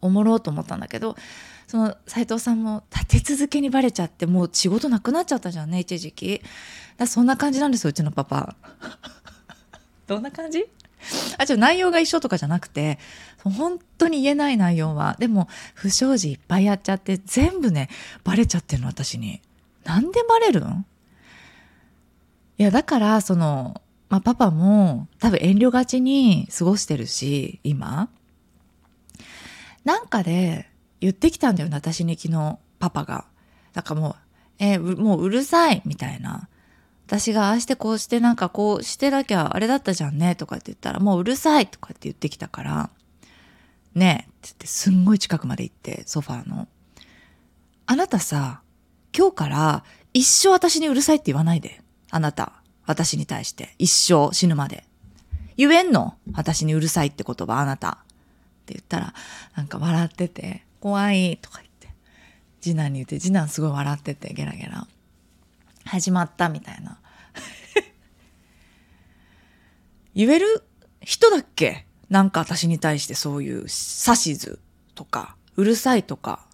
[0.00, 1.16] おもろうと思ったんだけど、
[1.66, 6.40] その斉藤さんも立て続けにバレちゃってもう仕事なくなっちゃったじゃんね一時期。
[6.96, 8.54] だそんな感じなんですようちのパパ。
[10.06, 10.64] どんな感じ？
[11.36, 13.00] あちょ内容が一緒とかじゃなくて
[13.42, 17.88] 本当に言えない内容はでも不祥事いっぱいやっちゃって全部ね
[18.22, 19.40] バレちゃってるの私に。
[19.84, 20.86] なんでバレるん？
[22.58, 28.08] いや、だから、その、まあ、パパも多分遠慮がちに過ごしてるし、今。
[29.84, 30.68] なんかで
[31.00, 33.24] 言ってきたんだよね、私に昨日、パパが。
[33.72, 34.14] だからもう、
[34.58, 36.48] えー、もううるさい、みたいな。
[37.06, 42.90] 私がああしてこうしてなんかこうしてなきゃあれだったじゃんねとかって言ったらもううるさいとかって言ってきたから
[43.96, 46.68] ねえって言ってすんごい近くまで行ってソファーの
[47.86, 48.62] あなたさ
[49.16, 51.82] 今日から一生私にうるさいって言わないで。
[52.10, 52.52] あなた。
[52.86, 53.74] 私に対して。
[53.78, 54.84] 一生死ぬまで。
[55.56, 56.16] 言えんの？
[56.32, 57.90] 私にうるさいって言葉あなた。
[57.90, 57.94] っ
[58.66, 59.14] て言ったら、
[59.56, 61.88] なんか笑ってて、怖いとか言って。
[62.60, 64.86] 次男に言って、次男すごい笑ってて、ゲラゲラ。
[65.84, 66.98] 始まったみたいな。
[70.14, 70.64] 言える
[71.02, 71.86] 人だっけ？
[72.08, 74.58] なんか私に対してそういう指図
[74.94, 76.46] とか、うるさいとか、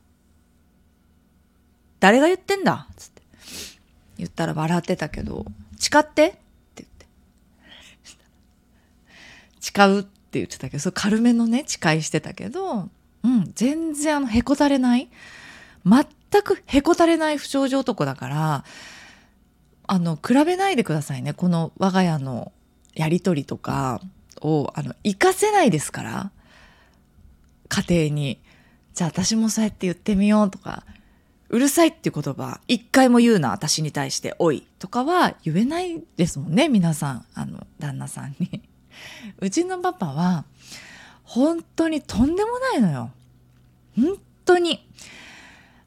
[2.00, 2.86] 誰が言ってんだ？
[2.96, 3.22] つって。
[4.18, 5.46] 言ったら笑ってたけど
[5.78, 6.28] 誓って？
[6.28, 6.38] って
[6.76, 7.06] 言って。
[9.60, 12.88] 誓うって言ってたけどそう軽めのね誓いしてたけど
[13.22, 15.08] うん全然あのへこたれない。
[15.84, 16.04] 全
[16.42, 18.64] くへこたれない不祥事男だから
[19.86, 21.32] あの比べないでくださいね。
[21.32, 22.52] この我が家の
[22.94, 24.00] やり取りとか
[24.40, 26.30] をあの活かせないですから。
[27.68, 28.40] 家庭に。
[28.94, 30.84] じゃあ私もそうやって言ってみようとか。
[31.48, 38.62] うるさいっていう言葉、一回も言うな、私に対して、おい、とかは言えないですもんね、皆さん、あの、旦那さんに。
[39.38, 40.44] うちのパパは、
[41.22, 43.10] 本当にとんでもないのよ。
[43.96, 44.88] 本当に。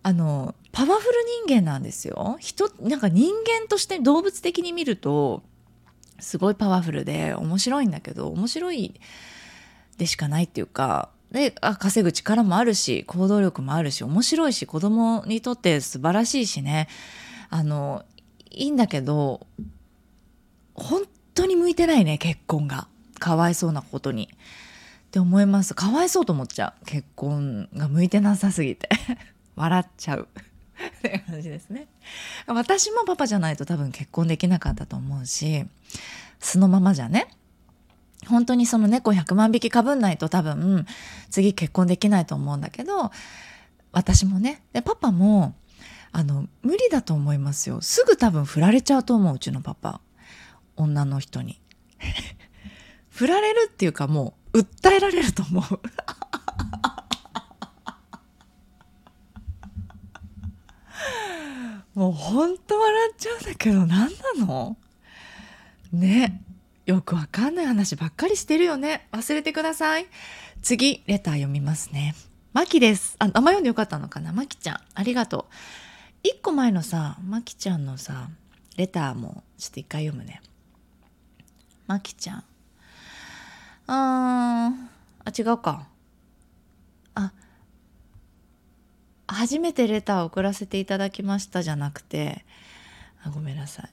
[0.03, 1.13] あの、パワフル
[1.45, 2.37] 人間なんですよ。
[2.39, 5.43] 人、なんか人間として動物的に見ると、
[6.19, 8.99] すごいパワフルで面白いんだけど、面白い
[9.97, 16.87] でしかないっていうか、であ稼ぐ力もあるし行動力もあるし面白いし子供にとって素晴らしいしね。
[17.49, 18.03] あの
[18.51, 19.45] いいんだけど
[20.73, 22.87] 本当に向いてないね結婚が。
[23.19, 24.29] かわいそうなことに。
[24.29, 25.73] って思います。
[25.73, 26.85] かわいそうと思っちゃう。
[26.85, 28.89] 結婚が向いてなさすぎて。
[29.55, 30.27] 笑っちゃう。
[30.99, 31.87] って感じですね。
[32.47, 35.65] 私もパパじゃないと多分結婚できなかったと思うし
[36.39, 37.27] 素のままじゃね。
[38.27, 40.85] 本当にその猫100万匹かぶんないと多分
[41.29, 43.11] 次結婚できないと思うんだけど
[43.91, 45.55] 私もねでパパも
[46.11, 47.81] あの無理だと思いますよ。
[47.81, 50.01] すぐ多分振られちゃうと思ううちのパパ。
[50.75, 51.61] 女の人に。
[53.09, 55.63] 振られるっていうかもう訴えられると思う。
[61.99, 64.77] もうほんと笑っちゃうんだけど何なの？
[65.91, 66.41] ね。
[66.89, 69.07] よくわかんない話ばっかりしてるよね。
[69.11, 70.07] 忘れてください。
[70.63, 72.15] 次、レター読みますね。
[72.51, 73.15] まきです。
[73.19, 74.79] あ、名前読んでよかったのかなまきちゃん。
[74.95, 75.53] ありがとう。
[76.23, 78.31] 一個前のさ、まきちゃんのさ、
[78.75, 80.41] レターもちょっと一回読むね。
[81.85, 82.43] まきちゃん。
[83.85, 85.85] あー、あ、違うか。
[87.13, 87.33] あ、
[89.27, 92.45] 初めてレターを送らせていただきましたじゃなくて
[93.23, 93.89] あごめんなさい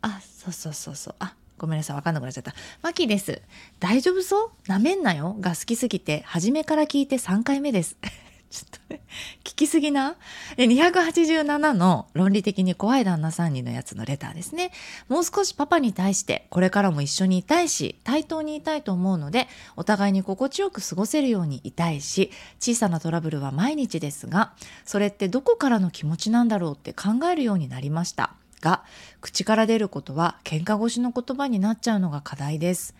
[0.00, 3.40] あそうそうそうそうあごめんなさいわかんなくなっちゃったマキです
[3.80, 4.50] 大丈夫そう？
[4.66, 7.96] なめんなよが好きすぎて初めから聞いて3回目です
[8.50, 9.00] ちょっとね、
[9.42, 10.14] 聞きすぎな？
[10.56, 14.70] で、287の論理的に怖い旦那さんにのやつのレターですね。
[15.08, 22.30] もう少しパパに対して、これからも一緒にいたいし、対等にいたいと思うので、お互いに心地よく過ごせるようにいたいし、
[22.60, 24.52] 小さなトラブルは毎日ですが、
[24.84, 28.34] それってどこからの気持ちなんだろうって考えるようになりました。
[28.64, 28.82] が、
[29.20, 32.94] 口から出ることは喧嘩越しの言葉になっちゃうのが課題です。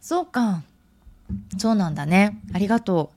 [0.00, 0.62] そうか。
[1.58, 2.40] そうなんだね。
[2.54, 3.12] ありがと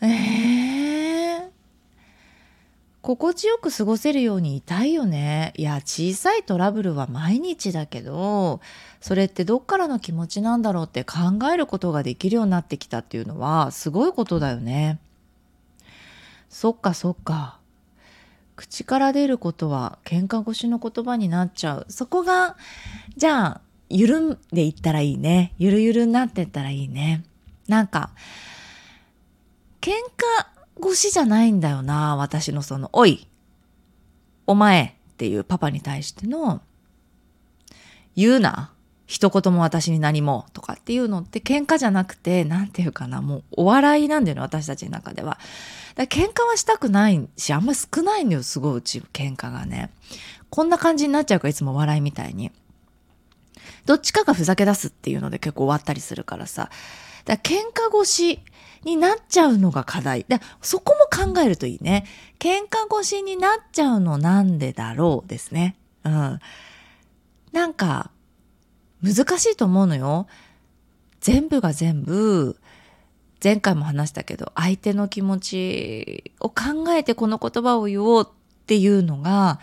[0.00, 0.06] う。
[0.06, 1.48] えー、
[3.00, 5.54] 心地よく過ごせるようにいたいよね。
[5.56, 8.60] いや、小さいトラブルは毎日だけど、
[9.00, 11.16] それってどっからの気持ちなんだろうって考
[11.50, 14.98] えることができるようになってきたっていうのは、すごいことだよね。
[16.50, 17.58] そっかそっか。
[18.56, 21.86] 口から出ることは喧嘩越しの言葉になっちゃう。
[21.88, 22.56] そこが、
[23.16, 25.54] じゃあ、緩んでいったらいいね。
[25.58, 27.24] ゆるゆるになっていったらいいね。
[27.68, 28.10] なんか、
[29.80, 29.92] 喧
[30.80, 33.28] 嘩越しじゃないんだよな、私のその、おい、
[34.46, 36.62] お前っていうパパに対しての、
[38.16, 38.72] 言うな、
[39.06, 45.38] 一言も私に何もとかっていうのって喧嘩じゃなくて、なんていうかな、もうお笑いなんだよね、私たちの中では。
[45.94, 49.90] だ喧嘩はしたくないし、あんまり少ないんだよ、すごいうち、喧嘩がね。
[50.50, 52.50] こんな感じになっちゃうから、いつもお笑いみたいに。
[53.86, 56.70] どっちかがふざけ出すっていうので結構終わったりするからさ。
[57.24, 58.40] だ喧嘩越し
[58.84, 60.24] になっちゃうのが課題。
[60.28, 62.06] で、そこも考えるといいね。
[62.38, 65.76] 喧嘩越しになっちゃうのなんでだろうですね。
[66.04, 66.40] うん。
[67.52, 68.10] なんか、
[69.14, 70.26] 難しいと思うのよ。
[71.20, 72.58] 全部が全部、
[73.42, 79.60] 前回も話したけど、相手の気持ちを考えてこの言葉を言おうっていうのが、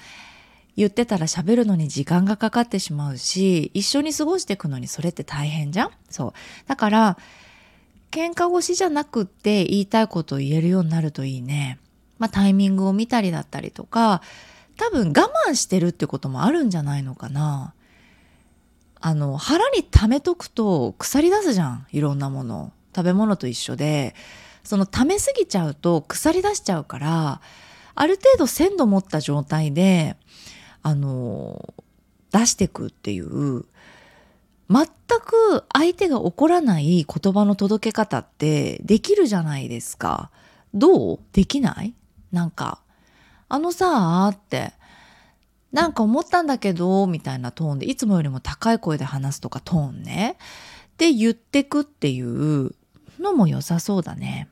[0.75, 5.91] 言ってたら喋るのに時間がかかってしまうし、一緒に過ごしていくのにそれって大変じゃん？
[6.09, 6.33] そう。
[6.67, 7.17] だから、
[8.11, 11.79] 喧嘩越しじゃなくって言いたいことを言えるようになるといいね。
[12.19, 14.21] まあタイミングを見たりだったりとか、
[14.77, 17.73] 多分我慢してるってこともあるんじゃないのかな。
[19.05, 21.87] あの、腹に溜めとくと腐り出すじゃん。
[21.91, 22.71] いろんなもの。
[22.95, 24.15] 食べ物と一緒で、
[24.63, 27.41] その溜めすぎちゃうと腐り出しちゃうから、
[27.95, 30.15] ある程度鮮度持った状態で、
[30.83, 31.73] あの、
[32.31, 33.65] 出してくっていう
[34.69, 34.87] 全
[35.19, 40.31] く相手が怒らない言葉の届け方ってできるじゃないですか。
[40.73, 41.19] どう？
[41.33, 41.93] できない？
[42.31, 42.79] なんか、
[43.49, 44.71] あのさーって、
[45.73, 50.37] なんか思ったんだけど、みたいなトーンで、いつもよりも高い声で話すとかトーンね。
[50.97, 52.75] で言ってくっていう
[53.19, 54.47] のも良さそうだね。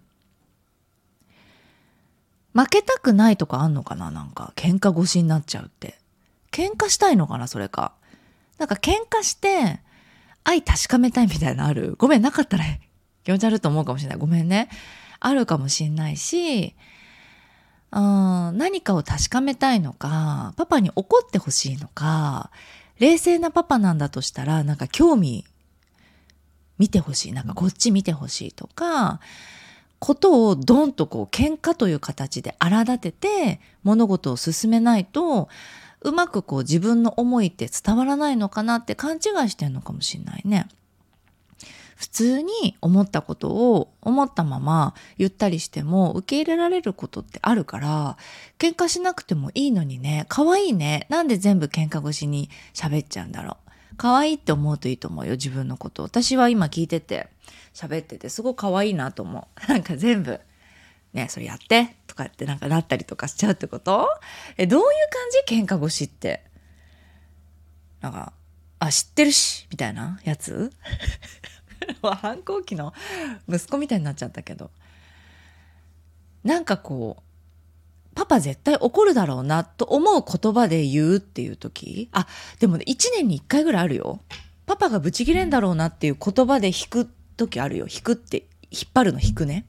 [2.53, 4.09] 負けたくないとかあんのかな？
[4.09, 5.99] なんか、喧嘩越しになっちゃうって。
[6.51, 7.93] 喧嘩したいのかなそれか。
[8.57, 9.79] なんか喧嘩して、
[10.43, 11.95] 愛確かめたいみたいなのある？
[11.99, 12.65] ごめん、なかったら
[13.23, 14.17] 気持ち悪いと思うかもしれない。
[14.17, 14.69] ごめんね。
[15.19, 16.75] あるかもしんないし、
[17.91, 22.51] うん、何かを確かめたいのか、パパに怒ってほしいのか、
[22.99, 25.45] 冷静なパパなんだとしたら、なんか興味
[26.77, 27.31] 見てほしい。
[27.33, 29.19] なんかこっち見てほしいとか、
[30.01, 35.47] ことをドンとこう喧嘩という形で荒立てて物事を進めないと
[36.01, 40.67] うまくこう自分の思いって伝わらないのかなって勘違いしてんのかもしんないね。
[42.01, 48.17] 普通に思ったことを思ったまま言ったりしても受け入れられることってあるから
[48.57, 53.95] 喧嘩しなくてもいいのにね可愛いねなんで全部喧嘩越しに喋っちゃうんだろう。
[53.97, 57.29] 可愛いって思うといいと思うよ自分のこと私は今聞いてて
[57.73, 59.43] 喋っててすごい可愛いなと思う。
[59.71, 60.39] なんか全部
[61.13, 64.09] ねそれやってとかってなんかなったりとかしちゃうってこと？
[64.57, 64.87] え、どういう
[65.47, 65.65] 感じ？
[65.65, 66.43] 喧嘩越しって。
[68.01, 68.33] なんか、
[68.79, 70.71] あ、知ってるし、みたいなやつ？
[72.01, 72.93] 反抗期の
[73.47, 74.71] 息子みたいになっちゃったけど。
[76.43, 82.09] なんかこう、パパ絶対怒るだろうなと思う言葉で言うっていう時？
[82.11, 82.27] あ、
[82.59, 84.21] でもね、1年に1回ぐらいあるよ。
[84.65, 87.87] パパがブチギレんだろうなっていう言葉で引く時あるよ。
[87.89, 89.65] 引くって、引っ張るの引くね。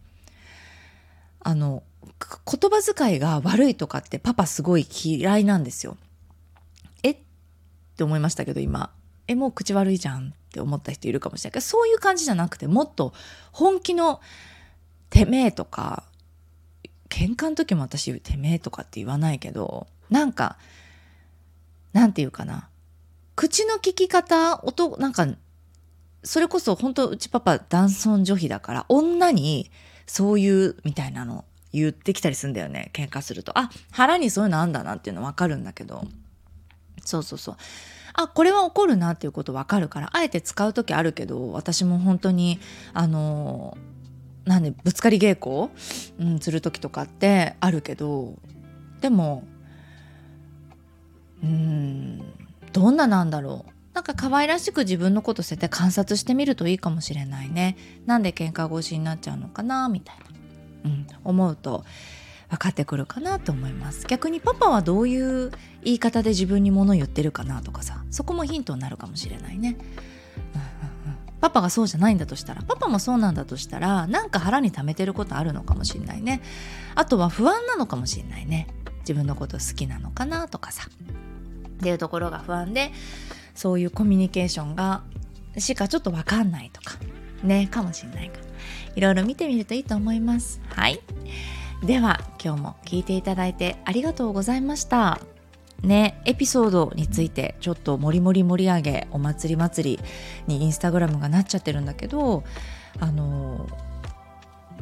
[1.40, 1.82] あの、
[2.46, 5.96] 言葉遣いが悪いとかってパパすごい嫌いなんですよ。
[7.02, 7.10] え？
[7.10, 7.16] っ
[7.96, 8.92] て思いましたけど今。
[9.28, 13.14] え、もう口悪いじゃんって思った人いるかもしれないけど、そういう感じじゃなくて、もっと
[13.52, 14.20] 本気の
[15.08, 16.04] てめえとか、
[17.08, 20.58] 喧嘩の時も私てめえとかって言わないけど、なんか、
[21.92, 22.68] なんていうかな。
[23.34, 25.26] 口の聞き方、音、なんか、
[26.22, 29.70] それこそ本当うちパパ男尊女卑だから、女に
[30.06, 36.04] そういうみたいなの言ってきたりするんだよね喧嘩するとあ腹にそういうのあんだなっていうの分かるんだけど
[37.04, 37.56] そうそうそう
[38.14, 42.60] あこれは怒るなっていうこと分かるからあえて使う時あるけど私も本当に
[42.92, 43.76] あの
[44.44, 45.70] なんでぶつかり稽古、
[46.18, 48.34] うん、する時とかってあるけど
[49.00, 49.44] でも
[51.42, 52.22] うん
[52.72, 53.72] どんななんだろう。
[53.92, 57.76] なんか可愛らしく自分のこと捨てて観察してみるといいかもしれないね。
[58.06, 60.16] なんで喧嘩腰になっちゃうのかなみたい
[60.84, 61.84] な、うん、思うと
[62.52, 64.06] 分かってくるかなと思います。
[64.06, 65.50] 逆にパパはどういう
[65.82, 68.04] 言い方で自分に物言ってるかなとかさ。
[68.10, 69.78] そこもヒントになるかもしれないね、
[71.40, 76.42] パパがそうじゃないんだとしたらパパもそうなんだとしたらなんか腹に溜めてることあるのかもしれないね。
[76.94, 78.66] あとは不安なのかもしれないね。
[79.00, 80.86] 自分のこと好きなのかなとかさ。
[80.88, 82.92] っていうところが不安で
[83.54, 85.02] そういうコミュニケーションが
[85.56, 86.96] しかちょっと分かんないとか
[87.42, 88.44] ねかもしれないから。
[88.94, 90.60] いろいろ見てみるといいと思います。
[90.68, 91.00] はい。
[91.82, 95.20] では今日も聞いていただいてありがとうございました。
[95.82, 100.02] ねエピソードについてちょっともりもり盛り上げお祭り祭り
[100.46, 102.44] にインスタグラムがなっちゃってるんだけど
[103.00, 103.66] あの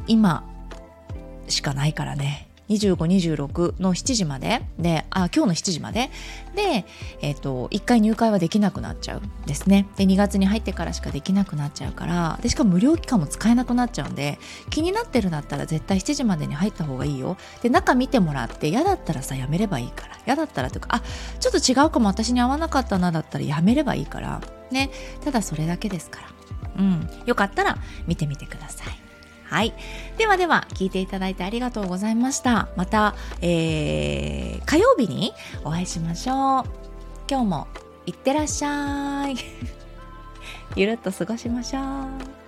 [0.05, 0.47] 今
[1.47, 2.50] しかないからね。
[2.71, 4.61] 2526の7時まで。
[4.79, 6.09] であ今日の7時まで。
[6.55, 6.85] で、
[7.21, 9.87] えーと、1回入会はできなくなっちゃうんですね。
[9.95, 12.39] で2月に入ってからしかできなくなっちゃうから。
[12.41, 17.37] でしかも無料期間も使えなくなっちゃうんで気になってるんだったら絶対7時までに入った方がいいよ。
[17.61, 20.17] で中見てもらって嫌だったらさやめればいいから。
[20.25, 21.03] 嫌だったらというかあ
[21.39, 24.41] ちょっと違うかも私に合わなかったなだったらやめればいいから。
[24.71, 24.89] ね。
[25.23, 26.27] ただそれだけですから。
[26.79, 27.09] うん。
[27.25, 29.10] よかったら見てみてください。
[29.51, 29.73] はい。
[30.17, 32.69] ではでは、聞いていただいてありがとうございました。
[32.77, 35.33] また、えー、火曜日に
[35.65, 36.63] お会いしましょう。
[37.29, 37.67] 今日も
[38.05, 39.35] いってらっしゃい。
[40.77, 42.40] ゆるっと過ごしましょう。